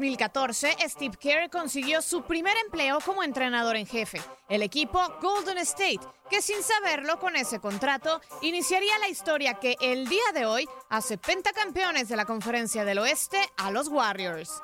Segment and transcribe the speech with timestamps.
[0.00, 4.18] 2014, Steve Kerr consiguió su primer empleo como entrenador en jefe,
[4.48, 6.00] el equipo Golden State,
[6.30, 11.18] que sin saberlo con ese contrato iniciaría la historia que el día de hoy hace
[11.18, 14.62] pentacampeones de la Conferencia del Oeste a los Warriors.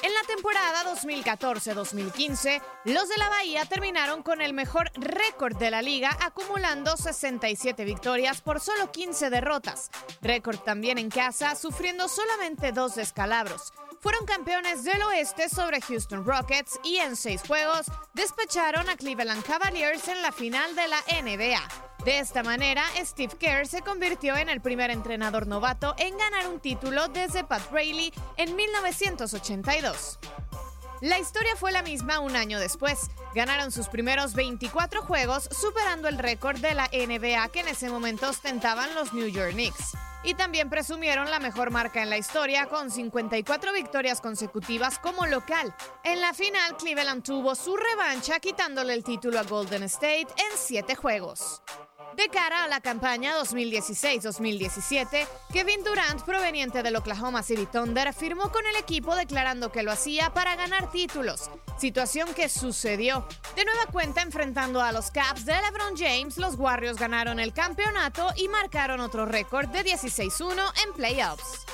[0.00, 5.82] En la temporada 2014-2015, los de la Bahía terminaron con el mejor récord de la
[5.82, 9.90] liga, acumulando 67 victorias por solo 15 derrotas.
[10.22, 13.72] Récord también en casa, sufriendo solamente dos descalabros.
[14.00, 20.06] Fueron campeones del oeste sobre Houston Rockets y en seis juegos despecharon a Cleveland Cavaliers
[20.06, 21.87] en la final de la NBA.
[22.04, 26.60] De esta manera, Steve Kerr se convirtió en el primer entrenador novato en ganar un
[26.60, 30.18] título desde Pat Riley en 1982.
[31.00, 33.10] La historia fue la misma un año después.
[33.34, 38.28] Ganaron sus primeros 24 juegos, superando el récord de la NBA que en ese momento
[38.28, 39.96] ostentaban los New York Knicks.
[40.24, 45.72] Y también presumieron la mejor marca en la historia con 54 victorias consecutivas como local.
[46.02, 50.96] En la final, Cleveland tuvo su revancha quitándole el título a Golden State en 7
[50.96, 51.62] juegos.
[52.18, 58.66] De cara a la campaña 2016-2017, Kevin Durant, proveniente del Oklahoma City Thunder, firmó con
[58.66, 61.48] el equipo declarando que lo hacía para ganar títulos,
[61.78, 63.24] situación que sucedió.
[63.54, 68.26] De nueva cuenta, enfrentando a los Caps de LeBron James, los Warriors ganaron el campeonato
[68.34, 71.66] y marcaron otro récord de 16-1 en playoffs.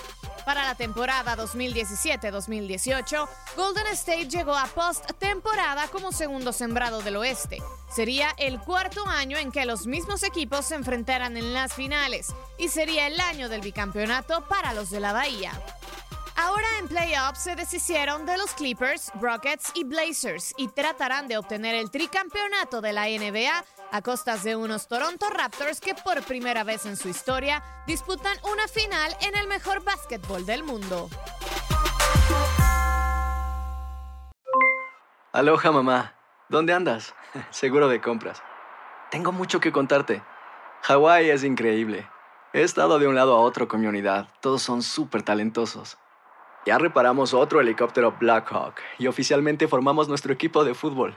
[0.44, 7.62] Para la temporada 2017-2018, Golden State llegó a post-temporada como segundo sembrado del oeste.
[7.90, 12.68] Sería el cuarto año en que los mismos equipos se enfrentaran en las finales y
[12.68, 15.52] sería el año del bicampeonato para los de la Bahía.
[16.36, 21.76] Ahora en playoffs se deshicieron de los Clippers, Rockets y Blazers y tratarán de obtener
[21.76, 26.84] el tricampeonato de la NBA a costas de unos Toronto Raptors que por primera vez
[26.84, 31.08] en su historia disputan una final en el mejor básquetbol del mundo.
[35.32, 36.14] Aloha mamá.
[36.48, 37.14] ¿Dónde andas?
[37.50, 38.42] Seguro de compras.
[39.12, 40.24] Tengo mucho que contarte.
[40.82, 42.08] Hawái es increíble.
[42.52, 44.26] He estado de un lado a otro con mi unidad.
[44.40, 45.98] Todos son súper talentosos.
[46.66, 51.16] Ya reparamos otro helicóptero Blackhawk y oficialmente formamos nuestro equipo de fútbol.